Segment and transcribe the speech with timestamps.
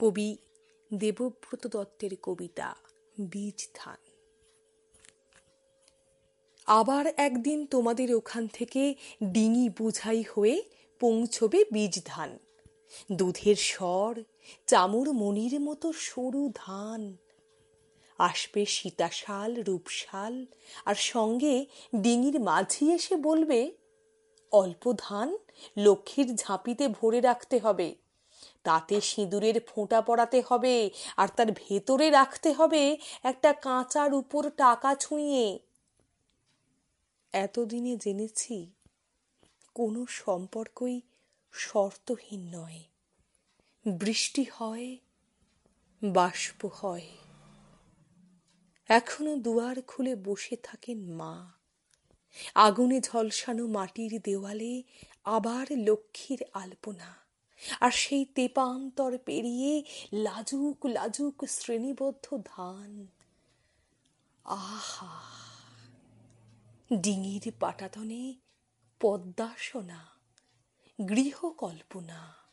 [0.00, 0.36] কবি,
[0.94, 2.74] দেবব্রত দত্তের কবিতা,
[3.30, 3.96] বীজ ধান।
[6.66, 10.62] আবার একদিন তোমাদের ওখান থেকে ডিঙি বুঝাই হয়ে
[11.00, 12.38] পৌঁছবে বীজ ধান।
[13.12, 14.22] দুধের স্বর,
[14.66, 17.16] চামুর মনির মতো সরু ধান।
[18.18, 20.46] আসবে সীতাশাল, রূপশাল,
[20.84, 23.72] আর সঙ্গে ডিঙির মাঝি এসে বলবে,
[24.52, 25.36] অল্প ধান
[25.76, 27.94] লক্ষ্মীর ঝাঁপিতে ভরে রাখতে হবে।
[28.68, 30.76] তাতে সিঁদুরের ফোঁটা পড়াতে হবে
[31.16, 32.82] আর তার ভেতরে রাখতে হবে
[33.22, 35.44] একটা কাঁচার উপর টাকা ছুঁয়ে
[37.32, 38.56] এতদিনে জেনেছি
[39.74, 40.96] কোনো সম্পর্কই
[41.54, 42.80] শর্তহীন নয়।
[43.86, 44.88] বৃষ্টি হয়,
[46.02, 47.08] বাষ্প হয়।
[48.88, 51.34] এখনও দুয়ার খুলে বসে থাকেন মা।
[52.54, 54.72] আগুনে ঝলসানো মাটির দেওয়ালে
[55.24, 57.27] আবার লক্ষ্মীর আলপনা।
[57.80, 63.06] আর সেই তেপান্তর পেরিয়ে লাজুক লাজুক শ্রেণীবদ্ধ ধান।
[64.44, 65.20] আহা!
[66.94, 68.34] ডিঙির পাটাতনে
[69.00, 70.06] পদ্মাসনা
[71.08, 72.47] গৃহকল্পনা।